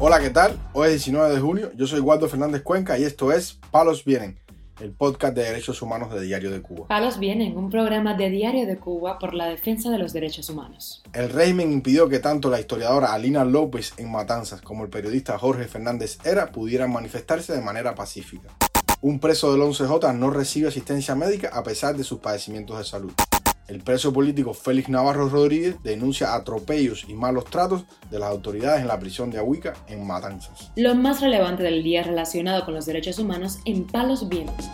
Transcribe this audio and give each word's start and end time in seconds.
Hola, 0.00 0.20
¿qué 0.20 0.30
tal? 0.30 0.56
Hoy 0.74 0.90
es 0.90 1.04
19 1.04 1.34
de 1.34 1.40
julio, 1.40 1.72
yo 1.74 1.88
soy 1.88 1.98
Waldo 1.98 2.28
Fernández 2.28 2.62
Cuenca 2.62 2.96
y 2.96 3.02
esto 3.02 3.32
es 3.32 3.58
Palos 3.72 4.04
Vienen, 4.04 4.38
el 4.80 4.92
podcast 4.92 5.34
de 5.34 5.42
derechos 5.42 5.82
humanos 5.82 6.14
de 6.14 6.20
Diario 6.20 6.52
de 6.52 6.62
Cuba. 6.62 6.86
Palos 6.86 7.18
Vienen, 7.18 7.56
un 7.56 7.68
programa 7.68 8.14
de 8.14 8.30
Diario 8.30 8.64
de 8.64 8.78
Cuba 8.78 9.18
por 9.18 9.34
la 9.34 9.46
defensa 9.46 9.90
de 9.90 9.98
los 9.98 10.12
derechos 10.12 10.50
humanos. 10.50 11.02
El 11.12 11.30
régimen 11.30 11.72
impidió 11.72 12.08
que 12.08 12.20
tanto 12.20 12.48
la 12.48 12.60
historiadora 12.60 13.12
Alina 13.12 13.44
López 13.44 13.92
en 13.96 14.12
Matanzas 14.12 14.62
como 14.62 14.84
el 14.84 14.90
periodista 14.90 15.36
Jorge 15.36 15.64
Fernández 15.64 16.18
Era 16.24 16.52
pudieran 16.52 16.92
manifestarse 16.92 17.52
de 17.52 17.60
manera 17.60 17.96
pacífica. 17.96 18.50
Un 19.00 19.18
preso 19.18 19.50
del 19.50 19.62
11J 19.62 20.14
no 20.16 20.30
recibe 20.30 20.68
asistencia 20.68 21.16
médica 21.16 21.50
a 21.52 21.64
pesar 21.64 21.96
de 21.96 22.04
sus 22.04 22.20
padecimientos 22.20 22.78
de 22.78 22.84
salud. 22.84 23.12
El 23.68 23.82
preso 23.82 24.14
político 24.14 24.54
Félix 24.54 24.88
Navarro 24.88 25.28
Rodríguez 25.28 25.76
denuncia 25.82 26.34
atropellos 26.34 27.04
y 27.06 27.12
malos 27.12 27.44
tratos 27.44 27.84
de 28.10 28.18
las 28.18 28.30
autoridades 28.30 28.80
en 28.80 28.88
la 28.88 28.98
prisión 28.98 29.30
de 29.30 29.38
Ahuica, 29.38 29.74
en 29.88 30.06
Matanzas. 30.06 30.72
Lo 30.74 30.94
más 30.94 31.20
relevante 31.20 31.62
del 31.62 31.82
día 31.82 32.02
relacionado 32.02 32.64
con 32.64 32.72
los 32.72 32.86
derechos 32.86 33.18
humanos 33.18 33.58
en 33.66 33.86
Palos 33.86 34.26
Vientos. 34.26 34.70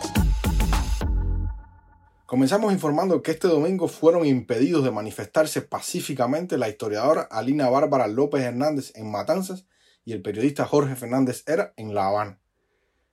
Comenzamos 2.25 2.71
informando 2.71 3.21
que 3.21 3.31
este 3.31 3.49
domingo 3.49 3.89
fueron 3.89 4.25
impedidos 4.25 4.85
de 4.85 4.91
manifestarse 4.91 5.61
pacíficamente 5.61 6.57
la 6.57 6.69
historiadora 6.69 7.27
Alina 7.29 7.69
Bárbara 7.69 8.07
López 8.07 8.43
Hernández 8.43 8.93
en 8.95 9.11
Matanzas 9.11 9.65
y 10.05 10.13
el 10.13 10.21
periodista 10.21 10.63
Jorge 10.63 10.95
Fernández 10.95 11.43
Era 11.47 11.73
en 11.75 11.93
La 11.93 12.07
Habana. 12.07 12.39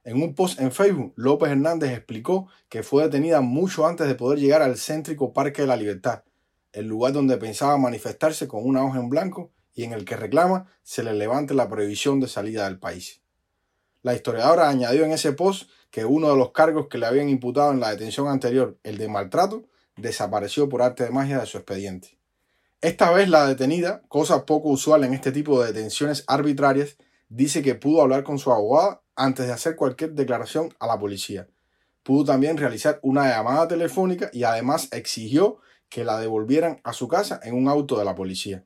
En 0.05 0.21
un 0.21 0.35
post 0.35 0.61
en 0.61 0.73
Facebook, 0.73 1.13
López 1.17 1.51
Hernández 1.51 1.93
explicó 1.93 2.49
que 2.69 2.83
fue 2.83 3.05
detenida 3.05 3.41
mucho 3.41 3.87
antes 3.87 4.09
de 4.09 4.17
poder 4.17 4.41
llegar 4.41 4.61
al 4.61 4.77
céntrico 4.77 5.33
Parque 5.33 5.63
de 5.63 5.69
la 5.69 5.77
Libertad, 5.77 6.25
el 6.73 6.87
lugar 6.87 7.13
donde 7.13 7.37
pensaba 7.37 7.79
manifestarse 7.79 8.49
con 8.49 8.67
una 8.67 8.85
hoja 8.85 8.99
en 8.99 9.09
blanco 9.09 9.53
y 9.75 9.85
en 9.85 9.93
el 9.93 10.05
que 10.05 10.17
reclama 10.17 10.67
se 10.83 11.05
le 11.05 11.15
levante 11.15 11.55
la 11.55 11.69
prohibición 11.69 12.19
de 12.19 12.27
salida 12.27 12.65
del 12.65 12.81
país. 12.81 13.23
La 14.03 14.15
historiadora 14.15 14.69
añadió 14.69 15.05
en 15.05 15.13
ese 15.13 15.33
post 15.33 15.71
que 15.93 16.05
uno 16.05 16.31
de 16.31 16.37
los 16.37 16.51
cargos 16.51 16.89
que 16.89 16.99
le 16.99 17.07
habían 17.07 17.29
imputado 17.29 17.71
en 17.71 17.79
la 17.79 17.91
detención 17.91 18.27
anterior, 18.27 18.79
el 18.83 18.99
de 18.99 19.09
maltrato, 19.09 19.69
desapareció 19.97 20.69
por 20.69 20.83
arte 20.83 21.05
de 21.05 21.11
magia 21.11 21.39
de 21.39 21.47
su 21.47 21.59
expediente. 21.59 22.19
Esta 22.81 23.13
vez 23.13 23.29
la 23.29 23.47
detenida, 23.47 24.03
cosa 24.09 24.45
poco 24.45 24.71
usual 24.71 25.05
en 25.05 25.15
este 25.15 25.31
tipo 25.31 25.61
de 25.61 25.73
detenciones 25.73 26.25
arbitrarias, 26.27 26.97
dice 27.35 27.63
que 27.63 27.75
pudo 27.75 28.03
hablar 28.03 28.25
con 28.25 28.39
su 28.39 28.53
abogada 28.53 29.03
antes 29.17 29.47
de 29.47 29.53
hacer 29.53 29.75
cualquier 29.75 30.13
declaración 30.13 30.75
a 30.79 30.87
la 30.87 30.99
policía. 30.99 31.49
Pudo 32.03 32.25
también 32.25 32.59
realizar 32.59 32.99
una 33.03 33.29
llamada 33.29 33.69
telefónica 33.69 34.29
y 34.33 34.45
además 34.45 34.89
exigió 34.93 35.59
que 35.89 36.05
la 36.05 36.19
devolvieran 36.19 36.81
a 36.85 36.93
su 36.93 37.09
casa 37.09 37.41
en 37.43 37.55
un 37.55 37.69
auto 37.69 37.99
de 37.99 38.05
la 38.05 38.15
policía. 38.15 38.65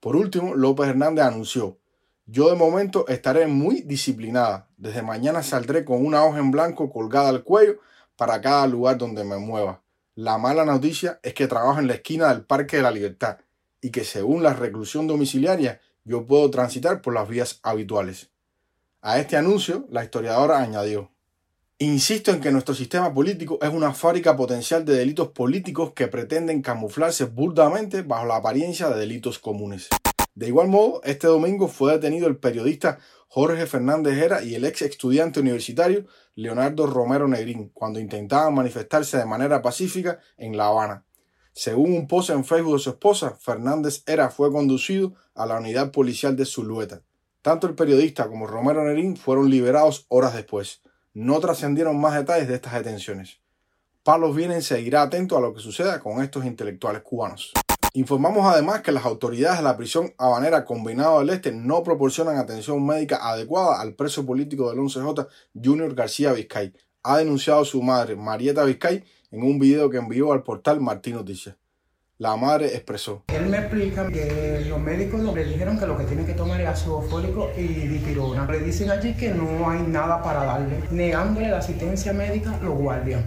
Por 0.00 0.16
último, 0.16 0.54
López 0.54 0.88
Hernández 0.88 1.24
anunció, 1.24 1.78
yo 2.26 2.50
de 2.50 2.56
momento 2.56 3.08
estaré 3.08 3.46
muy 3.46 3.82
disciplinada. 3.82 4.68
Desde 4.76 5.02
mañana 5.02 5.42
saldré 5.42 5.84
con 5.84 6.04
una 6.04 6.24
hoja 6.24 6.38
en 6.38 6.50
blanco 6.50 6.90
colgada 6.90 7.30
al 7.30 7.42
cuello 7.42 7.80
para 8.16 8.40
cada 8.40 8.66
lugar 8.66 8.98
donde 8.98 9.24
me 9.24 9.38
mueva. 9.38 9.82
La 10.14 10.36
mala 10.36 10.64
noticia 10.64 11.18
es 11.22 11.32
que 11.32 11.46
trabajo 11.46 11.80
en 11.80 11.86
la 11.86 11.94
esquina 11.94 12.28
del 12.28 12.44
Parque 12.44 12.76
de 12.76 12.82
la 12.82 12.90
Libertad 12.90 13.38
y 13.80 13.90
que 13.90 14.04
según 14.04 14.42
la 14.42 14.52
reclusión 14.52 15.06
domiciliaria 15.06 15.80
yo 16.08 16.26
puedo 16.26 16.50
transitar 16.50 17.02
por 17.02 17.14
las 17.14 17.28
vías 17.28 17.60
habituales. 17.62 18.30
A 19.00 19.20
este 19.20 19.36
anuncio, 19.36 19.86
la 19.90 20.02
historiadora 20.02 20.58
añadió, 20.58 21.12
Insisto 21.80 22.32
en 22.32 22.40
que 22.40 22.50
nuestro 22.50 22.74
sistema 22.74 23.14
político 23.14 23.60
es 23.62 23.72
una 23.72 23.94
fábrica 23.94 24.36
potencial 24.36 24.84
de 24.84 24.96
delitos 24.96 25.28
políticos 25.28 25.92
que 25.92 26.08
pretenden 26.08 26.60
camuflarse 26.60 27.26
burdamente 27.26 28.02
bajo 28.02 28.26
la 28.26 28.34
apariencia 28.34 28.88
de 28.88 28.98
delitos 28.98 29.38
comunes. 29.38 29.88
De 30.34 30.48
igual 30.48 30.66
modo, 30.66 31.00
este 31.04 31.28
domingo 31.28 31.68
fue 31.68 31.92
detenido 31.92 32.26
el 32.26 32.36
periodista 32.36 32.98
Jorge 33.28 33.64
Fernández 33.66 34.18
Hera 34.18 34.42
y 34.42 34.56
el 34.56 34.64
ex 34.64 34.82
estudiante 34.82 35.38
universitario 35.38 36.06
Leonardo 36.34 36.86
Romero 36.86 37.28
Negrín 37.28 37.70
cuando 37.72 38.00
intentaban 38.00 38.54
manifestarse 38.54 39.16
de 39.16 39.26
manera 39.26 39.62
pacífica 39.62 40.18
en 40.36 40.56
La 40.56 40.66
Habana. 40.66 41.04
Según 41.58 41.92
un 41.92 42.06
post 42.06 42.30
en 42.30 42.44
Facebook 42.44 42.74
de 42.74 42.78
su 42.78 42.90
esposa, 42.90 43.36
Fernández 43.36 44.04
Hera 44.06 44.30
fue 44.30 44.52
conducido 44.52 45.14
a 45.34 45.44
la 45.44 45.56
unidad 45.56 45.90
policial 45.90 46.36
de 46.36 46.44
Zulueta. 46.44 47.02
Tanto 47.42 47.66
el 47.66 47.74
periodista 47.74 48.28
como 48.28 48.46
Romero 48.46 48.84
Nerín 48.84 49.16
fueron 49.16 49.50
liberados 49.50 50.06
horas 50.06 50.34
después. 50.34 50.82
No 51.14 51.40
trascendieron 51.40 52.00
más 52.00 52.14
detalles 52.14 52.46
de 52.46 52.54
estas 52.54 52.74
detenciones. 52.74 53.40
Palos 54.04 54.36
Vienen 54.36 54.62
seguirá 54.62 55.02
atento 55.02 55.36
a 55.36 55.40
lo 55.40 55.52
que 55.52 55.58
suceda 55.58 55.98
con 55.98 56.22
estos 56.22 56.44
intelectuales 56.44 57.02
cubanos. 57.02 57.52
Informamos 57.92 58.46
además 58.46 58.82
que 58.82 58.92
las 58.92 59.04
autoridades 59.04 59.58
de 59.58 59.64
la 59.64 59.76
prisión 59.76 60.14
habanera 60.16 60.64
Combinado 60.64 61.18
del 61.18 61.30
Este 61.30 61.50
no 61.50 61.82
proporcionan 61.82 62.36
atención 62.36 62.86
médica 62.86 63.28
adecuada 63.28 63.80
al 63.80 63.96
preso 63.96 64.24
político 64.24 64.70
del 64.70 64.78
11J, 64.78 65.26
Junior 65.60 65.92
García 65.96 66.32
Vizcay. 66.34 66.72
Ha 67.02 67.18
denunciado 67.18 67.64
su 67.64 67.82
madre, 67.82 68.14
Marieta 68.14 68.62
Vizcay, 68.62 69.02
en 69.30 69.42
un 69.42 69.58
video 69.58 69.90
que 69.90 69.98
envió 69.98 70.32
al 70.32 70.42
portal 70.42 70.80
Martín 70.80 71.14
Noticias. 71.14 71.56
La 72.16 72.34
madre 72.36 72.74
expresó. 72.74 73.22
Él 73.28 73.46
me 73.46 73.58
explica 73.58 74.08
que 74.08 74.64
los 74.68 74.80
médicos 74.80 75.22
le 75.22 75.44
dijeron 75.44 75.78
que 75.78 75.86
lo 75.86 75.96
que 75.96 76.04
tiene 76.04 76.24
que 76.24 76.32
tomar 76.32 76.60
es 76.60 76.66
ácido 76.66 77.00
fólico 77.02 77.50
y 77.56 77.62
dipirona. 77.62 78.44
Le 78.50 78.58
dicen 78.58 78.90
allí 78.90 79.14
que 79.14 79.30
no 79.30 79.70
hay 79.70 79.82
nada 79.82 80.20
para 80.20 80.44
darle. 80.44 80.82
Negándole 80.90 81.48
la 81.48 81.58
asistencia 81.58 82.12
médica, 82.12 82.58
los 82.60 82.76
guardias. 82.76 83.22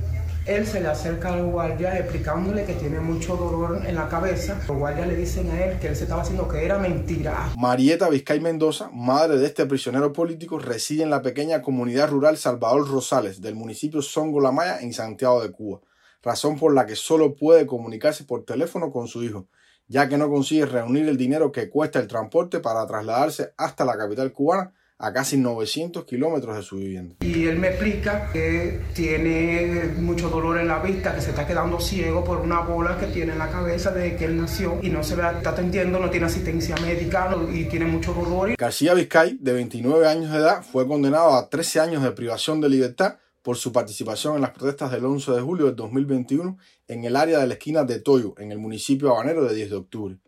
Él 0.46 0.66
se 0.66 0.82
le 0.82 0.88
acerca 0.88 1.34
al 1.34 1.46
guardia 1.46 1.98
explicándole 1.98 2.66
que 2.66 2.74
tiene 2.74 3.00
mucho 3.00 3.38
dolor 3.38 3.86
en 3.86 3.96
la 3.96 4.10
cabeza. 4.10 4.60
Los 4.68 4.76
guardias 4.76 5.08
le 5.08 5.16
dicen 5.16 5.50
a 5.52 5.64
él 5.64 5.80
que 5.80 5.88
él 5.88 5.96
se 5.96 6.04
estaba 6.04 6.24
haciendo 6.24 6.50
que 6.50 6.66
era 6.66 6.78
mentira. 6.78 7.50
Marieta 7.58 8.10
Vizcay 8.10 8.42
Mendoza, 8.42 8.90
madre 8.92 9.38
de 9.38 9.46
este 9.46 9.68
prisionero 9.68 10.12
político, 10.12 10.60
reside 10.60 11.04
en 11.04 11.12
la 11.12 11.22
pequeña 11.22 11.62
comunidad 11.62 12.10
rural 12.10 12.38
Salvador 12.38 12.90
Rosales 12.90 13.40
del 13.40 13.56
municipio 13.56 14.02
Songo 14.02 14.42
La 14.42 14.52
Maya 14.52 14.82
en 14.82 14.92
Santiago 14.92 15.42
de 15.42 15.52
Cuba 15.52 15.80
razón 16.22 16.58
por 16.58 16.74
la 16.74 16.86
que 16.86 16.96
solo 16.96 17.36
puede 17.36 17.66
comunicarse 17.66 18.24
por 18.24 18.46
teléfono 18.46 18.92
con 18.92 19.08
su 19.08 19.24
hijo, 19.24 19.48
ya 19.88 20.08
que 20.08 20.18
no 20.18 20.30
consigue 20.30 20.66
reunir 20.66 21.08
el 21.08 21.18
dinero 21.18 21.52
que 21.52 21.70
cuesta 21.70 22.00
el 22.00 22.08
transporte 22.08 22.60
para 22.60 22.86
trasladarse 22.86 23.54
hasta 23.58 23.86
la 23.86 23.98
capital 23.98 24.32
cubana 24.32 24.74
a 25.02 25.12
casi 25.12 25.36
900 25.36 26.06
kilómetros 26.06 26.56
de 26.56 26.62
su 26.62 26.78
vivienda. 26.78 27.16
Y 27.22 27.48
él 27.48 27.58
me 27.58 27.70
explica 27.70 28.30
que 28.32 28.80
tiene 28.94 29.94
mucho 29.98 30.30
dolor 30.30 30.60
en 30.60 30.68
la 30.68 30.78
vista, 30.78 31.16
que 31.16 31.22
se 31.22 31.32
está 31.32 31.48
quedando 31.48 31.80
ciego 31.80 32.24
por 32.24 32.38
una 32.38 32.62
bola 32.62 33.00
que 33.00 33.08
tiene 33.08 33.34
en 33.34 33.40
la 33.40 33.50
cabeza 33.50 33.92
desde 33.92 34.16
que 34.16 34.26
él 34.26 34.38
nació 34.38 34.78
y 34.82 34.90
no 34.90 35.04
se 35.04 35.18
le 35.18 35.24
está 35.24 35.50
atendiendo, 35.50 36.00
no 36.00 36.12
tiene 36.12 36.28
asistencia 36.28 36.76
médica 36.78 37.36
y 37.52 37.66
tiene 37.66 37.86
mucho 37.86 38.14
dolor. 38.14 38.56
García 38.56 38.94
Vizcay, 38.94 39.38
de 39.40 39.54
29 39.54 40.08
años 40.08 40.32
de 40.32 40.38
edad, 40.38 40.62
fue 40.62 40.88
condenado 40.88 41.34
a 41.34 41.50
13 41.50 41.80
años 41.80 42.04
de 42.04 42.12
privación 42.12 42.62
de 42.62 42.70
libertad 42.70 43.16
por 43.42 43.58
su 43.58 43.72
participación 43.72 44.36
en 44.36 44.42
las 44.42 44.52
protestas 44.52 44.92
del 44.92 45.06
11 45.06 45.32
de 45.32 45.42
julio 45.42 45.66
de 45.66 45.74
2021 45.74 46.58
en 46.88 47.06
el 47.06 47.16
área 47.16 47.40
de 47.40 47.48
la 47.48 47.54
esquina 47.54 47.84
de 47.84 48.00
Toyo, 48.00 48.34
en 48.38 48.52
el 48.52 48.60
municipio 48.60 49.12
habanero 49.12 49.46
de 49.46 49.56
10 49.56 49.70
de 49.70 49.76
octubre. 49.76 50.20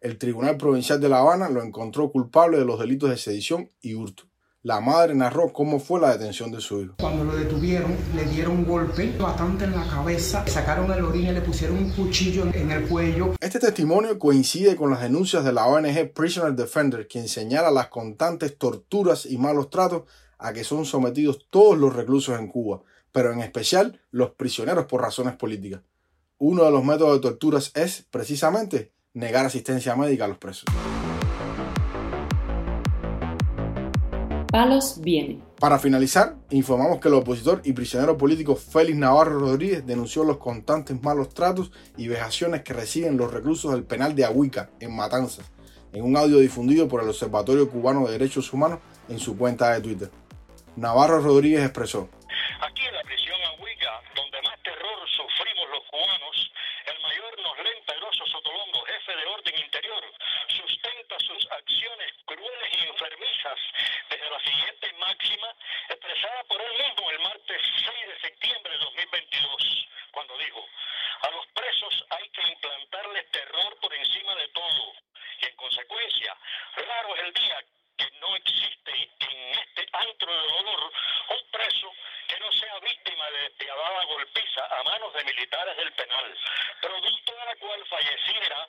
El 0.00 0.18
Tribunal 0.18 0.56
Provincial 0.56 1.00
de 1.00 1.08
La 1.08 1.18
Habana 1.18 1.48
lo 1.48 1.62
encontró 1.62 2.10
culpable 2.10 2.58
de 2.58 2.64
los 2.64 2.78
delitos 2.78 3.10
de 3.10 3.16
sedición 3.16 3.70
y 3.80 3.94
hurto. 3.94 4.24
La 4.66 4.80
madre 4.80 5.14
narró 5.14 5.52
cómo 5.52 5.78
fue 5.78 6.00
la 6.00 6.10
detención 6.10 6.50
de 6.50 6.60
su 6.60 6.82
hijo. 6.82 6.94
Cuando 6.98 7.22
lo 7.22 7.36
detuvieron, 7.36 7.96
le 8.16 8.24
dieron 8.24 8.58
un 8.58 8.64
golpe 8.64 9.16
bastante 9.16 9.62
en 9.62 9.70
la 9.70 9.86
cabeza, 9.86 10.44
sacaron 10.48 10.90
el 10.90 11.04
orín 11.04 11.28
y 11.28 11.30
le 11.30 11.40
pusieron 11.40 11.76
un 11.76 11.90
cuchillo 11.92 12.46
en 12.52 12.72
el 12.72 12.88
cuello. 12.88 13.34
Este 13.38 13.60
testimonio 13.60 14.18
coincide 14.18 14.74
con 14.74 14.90
las 14.90 15.02
denuncias 15.02 15.44
de 15.44 15.52
la 15.52 15.66
ONG 15.68 16.12
Prisoner 16.12 16.52
Defender, 16.52 17.06
quien 17.06 17.28
señala 17.28 17.70
las 17.70 17.86
constantes 17.90 18.58
torturas 18.58 19.24
y 19.24 19.38
malos 19.38 19.70
tratos 19.70 20.02
a 20.36 20.52
que 20.52 20.64
son 20.64 20.84
sometidos 20.84 21.46
todos 21.48 21.78
los 21.78 21.94
reclusos 21.94 22.36
en 22.36 22.48
Cuba, 22.48 22.82
pero 23.12 23.32
en 23.32 23.42
especial 23.42 24.00
los 24.10 24.32
prisioneros 24.32 24.86
por 24.86 25.00
razones 25.00 25.36
políticas. 25.36 25.82
Uno 26.38 26.64
de 26.64 26.72
los 26.72 26.84
métodos 26.84 27.14
de 27.14 27.20
torturas 27.20 27.70
es, 27.76 28.04
precisamente, 28.10 28.90
negar 29.14 29.46
asistencia 29.46 29.94
médica 29.94 30.24
a 30.24 30.28
los 30.28 30.38
presos. 30.38 30.64
Para 35.60 35.78
finalizar, 35.78 36.34
informamos 36.50 37.00
que 37.00 37.08
el 37.08 37.14
opositor 37.14 37.60
y 37.64 37.72
prisionero 37.72 38.16
político 38.16 38.56
Félix 38.56 38.96
Navarro 38.96 39.38
Rodríguez 39.38 39.86
denunció 39.86 40.24
los 40.24 40.38
constantes 40.38 41.00
malos 41.02 41.30
tratos 41.30 41.70
y 41.96 42.08
vejaciones 42.08 42.62
que 42.62 42.72
reciben 42.72 43.16
los 43.16 43.32
reclusos 43.32 43.72
del 43.72 43.84
penal 43.84 44.14
de 44.14 44.24
Ahuica, 44.24 44.70
en 44.80 44.94
Matanzas, 44.94 45.50
en 45.92 46.04
un 46.04 46.16
audio 46.16 46.38
difundido 46.38 46.88
por 46.88 47.02
el 47.02 47.08
Observatorio 47.08 47.70
Cubano 47.70 48.06
de 48.06 48.12
Derechos 48.12 48.52
Humanos 48.52 48.80
en 49.08 49.18
su 49.18 49.36
cuenta 49.36 49.72
de 49.72 49.80
Twitter. 49.80 50.10
Navarro 50.76 51.20
Rodríguez 51.20 51.64
expresó. 51.64 52.08
Aquí 52.60 52.84
en 52.84 52.94
la 52.94 53.02
prisión 53.02 53.40
Ahuica, 53.48 54.02
donde 54.14 54.42
más 54.42 54.60
terror 54.62 54.98
sufrimos 55.08 55.68
los 55.72 55.84
cubanos, 55.88 56.52
el 56.84 57.00
mayor 57.00 57.32
Noslén 57.40 57.80
Pedroso 57.86 58.26
Sotolongo, 58.26 58.84
jefe 58.84 59.16
de 59.16 59.24
orden 59.24 59.54
interior, 59.56 60.04
sustenta 60.52 61.16
sus 61.20 61.48
acciones 61.50 62.12
crueles 62.26 62.70
y 62.76 62.88
enfermizas 62.92 63.58
desde 64.10 64.30
la 64.30 64.40
siguiente 64.40 64.92
máxima 65.00 65.48
expresada 65.88 66.44
por 66.44 66.60
él 66.60 66.72
mismo 66.76 67.10
el 67.10 67.20
martes 67.20 67.60
6 67.80 68.08
de 68.12 68.20
septiembre 68.20 68.72
de 68.72 68.78
2022, 68.78 69.88
cuando 70.12 70.36
dijo, 70.36 70.60
a 71.22 71.30
los 71.30 71.46
presos 71.56 72.04
hay 72.10 72.28
que 72.36 72.52
implantarles 72.52 73.30
terror 73.30 73.78
por 73.80 73.94
encima 73.94 74.34
de 74.34 74.48
todo 74.48 74.92
y 75.40 75.46
en 75.46 75.56
consecuencia, 75.56 76.36
raro 76.76 77.16
es 77.16 77.22
el 77.22 77.32
día 77.32 77.64
que 77.96 78.10
no 78.20 78.36
existe 78.36 78.76
despiadada 83.46 84.04
golpiza 84.04 84.62
a 84.66 84.82
manos 84.82 85.12
de 85.76 85.84
militares 85.84 85.86
del 85.86 85.92
penal, 85.92 86.38
producto 86.80 87.32
de 87.32 87.44
la 87.44 87.56
cual 87.56 87.86
falleciera 87.86 88.68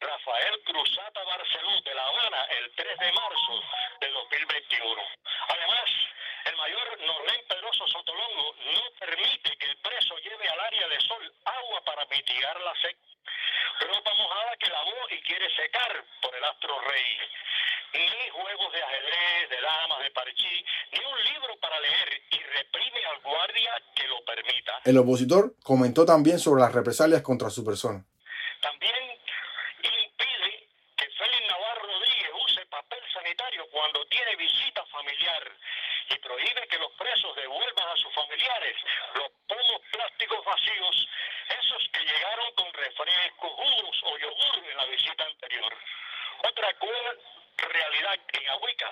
Rafael 0.00 0.62
Cruzata 0.64 1.24
Barceló 1.24 1.80
de 1.82 1.94
La 1.94 2.02
Habana 2.02 2.44
el 2.58 2.72
3 2.74 2.98
de 2.98 3.12
marzo 3.12 3.62
de 4.00 4.10
2021. 4.10 5.02
Además, 5.48 5.90
el 6.46 6.56
mayor 6.56 7.00
Norlén 7.00 7.46
Pedroso 7.48 7.86
Sotolongo 7.88 8.54
no 8.72 8.82
permite 8.98 9.56
que 9.56 9.66
el 9.66 9.76
preso 9.78 10.16
lleve 10.18 10.48
al 10.48 10.60
área 10.60 10.88
de 10.88 11.00
sol 11.02 11.34
agua 11.44 11.84
para 11.84 12.06
mitigar 12.06 12.60
la 12.60 12.74
sed. 12.80 12.96
Ropa 13.80 14.14
mojada 14.14 14.56
que 14.56 14.70
lavó 14.70 15.08
y 15.10 15.22
quiere 15.22 15.54
secar 15.54 16.04
por 16.20 16.34
el 16.34 16.44
astro 16.44 16.80
rey. 16.80 17.18
Ni 17.92 18.28
juegos 18.30 18.72
de 18.72 18.82
ajedrez, 18.82 19.50
de 19.50 19.60
damas, 19.60 19.98
de 20.00 20.10
parchí, 20.10 20.64
ni 20.92 20.98
un 20.98 21.24
libro 21.24 21.56
para 21.60 21.80
leer 21.80 22.22
y 22.30 22.38
reprime 22.38 23.04
al 23.06 23.20
guardia 23.20 23.82
que 23.94 24.06
lo 24.08 24.24
permita. 24.24 24.80
El 24.84 24.98
opositor 24.98 25.54
comentó 25.62 26.04
también 26.04 26.38
sobre 26.38 26.62
las 26.62 26.72
represalias 26.72 27.22
contra 27.22 27.50
su 27.50 27.64
persona. 27.64 28.04
También 28.60 28.94
impide 29.82 30.68
que 30.96 31.06
Félix 31.10 31.48
Navarro 31.48 31.82
Rodríguez 31.82 32.30
use 32.44 32.66
papel 32.66 33.00
sanitario 33.12 33.66
cuando 33.70 34.06
tiene 34.06 34.36
visita 34.36 34.84
familiar 34.86 35.42
y 36.10 36.18
prohíbe 36.18 36.66
que 36.68 36.78
los 36.78 36.92
presos 36.92 37.34
devuelvan 37.36 37.88
a 37.88 37.96
sus 37.96 38.12
familiares 38.14 38.76
los 39.14 39.30
pomos 39.46 39.80
plásticos 39.90 40.44
vacíos, 40.44 41.08
esos 41.48 41.88
que 41.92 42.00
llegaron 42.00 42.52
con 42.54 42.72
refrescos, 42.72 43.50
jugos 43.50 44.02
o 44.04 44.18
yogur 44.18 44.70
en 44.70 44.76
la 44.76 44.84
visita 44.86 45.24
anterior. 45.24 45.72
Otra 46.42 46.72
cruel 46.78 47.18
realidad 47.68 48.14
en 48.32 48.48
Ahuica 48.48 48.90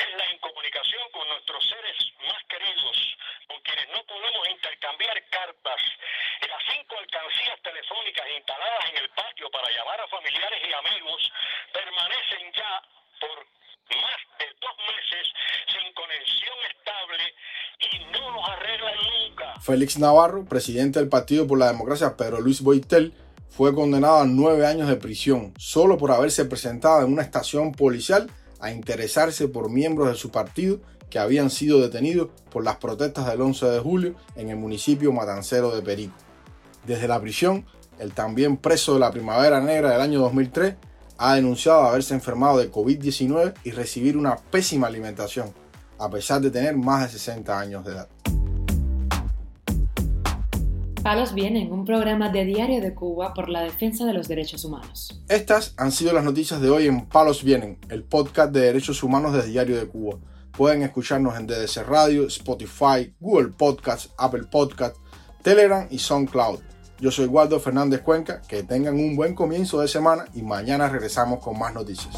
es 0.00 0.16
la 0.16 0.32
incomunicación 0.32 1.04
con 1.12 1.28
nuestros 1.28 1.60
seres 1.68 1.96
más 2.26 2.42
queridos, 2.48 2.96
con 3.48 3.60
quienes 3.60 3.88
no 3.90 4.02
podemos 4.04 4.48
intercambiar 4.48 5.16
cartas. 5.28 5.80
Y 6.40 6.48
las 6.48 6.62
cinco 6.72 6.96
alcancías 6.98 7.60
telefónicas 7.62 8.26
instaladas 8.36 8.84
en 8.90 8.96
el 8.96 9.08
patio 9.10 9.50
para 9.50 9.70
llamar 9.70 10.00
a 10.00 10.08
familiares 10.08 10.60
y 10.64 10.72
amigos 10.72 11.32
permanecen 11.72 12.52
ya 12.52 12.82
por 13.20 13.36
más 13.96 14.20
de 14.38 14.46
dos 14.60 14.76
meses 14.88 15.24
sin 15.68 15.92
conexión 15.92 16.58
estable 16.70 17.34
y 17.78 17.98
no 18.12 18.30
los 18.30 18.48
arreglan 18.48 18.96
nunca. 18.96 19.60
Félix 19.60 19.98
Navarro, 19.98 20.44
presidente 20.48 20.98
del 21.00 21.08
Partido 21.08 21.46
por 21.46 21.58
la 21.58 21.66
Democracia 21.66 22.16
Pedro 22.16 22.40
Luis 22.40 22.62
Boitel, 22.62 23.12
fue 23.50 23.74
condenado 23.74 24.18
a 24.18 24.24
nueve 24.24 24.66
años 24.66 24.88
de 24.88 24.96
prisión 24.96 25.52
solo 25.58 25.98
por 25.98 26.12
haberse 26.12 26.44
presentado 26.44 27.04
en 27.04 27.12
una 27.12 27.22
estación 27.22 27.72
policial 27.72 28.30
a 28.60 28.70
interesarse 28.70 29.48
por 29.48 29.70
miembros 29.70 30.08
de 30.08 30.14
su 30.14 30.30
partido 30.30 30.80
que 31.10 31.18
habían 31.18 31.50
sido 31.50 31.80
detenidos 31.80 32.28
por 32.50 32.64
las 32.64 32.76
protestas 32.76 33.26
del 33.26 33.40
11 33.40 33.66
de 33.66 33.80
julio 33.80 34.14
en 34.36 34.48
el 34.48 34.56
municipio 34.56 35.12
matancero 35.12 35.74
de 35.74 35.82
Perico. 35.82 36.14
Desde 36.86 37.08
la 37.08 37.20
prisión, 37.20 37.66
el 37.98 38.12
también 38.12 38.56
preso 38.56 38.94
de 38.94 39.00
la 39.00 39.10
Primavera 39.10 39.60
Negra 39.60 39.90
del 39.90 40.00
año 40.00 40.20
2003 40.20 40.76
ha 41.18 41.34
denunciado 41.34 41.82
haberse 41.82 42.14
enfermado 42.14 42.58
de 42.58 42.70
COVID-19 42.70 43.54
y 43.64 43.72
recibir 43.72 44.16
una 44.16 44.36
pésima 44.36 44.86
alimentación, 44.86 45.52
a 45.98 46.08
pesar 46.08 46.40
de 46.40 46.50
tener 46.50 46.76
más 46.76 47.02
de 47.02 47.18
60 47.18 47.58
años 47.58 47.84
de 47.84 47.92
edad. 47.92 48.08
Palos 51.02 51.32
Vienen, 51.32 51.72
un 51.72 51.86
programa 51.86 52.28
de 52.28 52.44
Diario 52.44 52.82
de 52.82 52.94
Cuba 52.94 53.32
por 53.32 53.48
la 53.48 53.62
defensa 53.62 54.04
de 54.04 54.12
los 54.12 54.28
derechos 54.28 54.66
humanos. 54.66 55.22
Estas 55.28 55.72
han 55.78 55.92
sido 55.92 56.12
las 56.12 56.24
noticias 56.24 56.60
de 56.60 56.68
hoy 56.68 56.86
en 56.86 57.06
Palos 57.06 57.42
Vienen, 57.42 57.78
el 57.88 58.04
podcast 58.04 58.52
de 58.52 58.60
derechos 58.60 59.02
humanos 59.02 59.32
de 59.32 59.46
Diario 59.46 59.78
de 59.78 59.88
Cuba. 59.88 60.18
Pueden 60.52 60.82
escucharnos 60.82 61.38
en 61.38 61.46
DDC 61.46 61.86
Radio, 61.86 62.26
Spotify, 62.26 63.14
Google 63.18 63.48
Podcasts, 63.48 64.10
Apple 64.18 64.44
Podcasts, 64.50 65.00
Telegram 65.42 65.86
y 65.90 65.98
SoundCloud. 65.98 66.58
Yo 67.00 67.10
soy 67.10 67.26
Waldo 67.26 67.58
Fernández 67.60 68.02
Cuenca, 68.02 68.42
que 68.46 68.62
tengan 68.62 68.94
un 68.94 69.16
buen 69.16 69.34
comienzo 69.34 69.80
de 69.80 69.88
semana 69.88 70.26
y 70.34 70.42
mañana 70.42 70.88
regresamos 70.88 71.42
con 71.42 71.58
más 71.58 71.72
noticias. 71.72 72.14